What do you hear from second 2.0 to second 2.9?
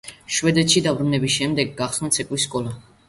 ცეკვის სკოლა.